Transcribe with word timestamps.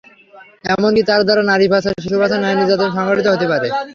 এমনকি 0.65 1.01
তার 1.09 1.21
দ্বারা 1.25 1.43
নারী 1.51 1.65
পাচার, 1.73 1.93
শিশুপাচার, 2.03 2.39
নারী 2.41 2.55
নির্যাতন 2.57 2.89
সংঘটিত 2.97 3.27
হতে 3.29 3.45
পারে। 3.51 3.67